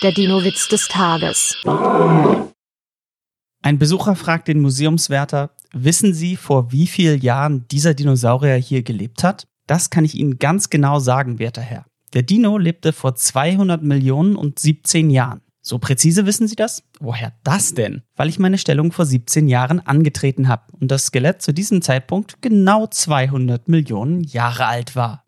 [0.00, 1.56] Der Dino-Witz des Tages.
[3.62, 9.24] Ein Besucher fragt den Museumswärter, wissen Sie, vor wie vielen Jahren dieser Dinosaurier hier gelebt
[9.24, 9.48] hat?
[9.66, 11.84] Das kann ich Ihnen ganz genau sagen, werter Herr.
[12.14, 15.40] Der Dino lebte vor 200 Millionen und 17 Jahren.
[15.62, 16.84] So präzise wissen Sie das?
[17.00, 18.02] Woher das denn?
[18.14, 22.40] Weil ich meine Stellung vor 17 Jahren angetreten habe und das Skelett zu diesem Zeitpunkt
[22.40, 25.27] genau 200 Millionen Jahre alt war.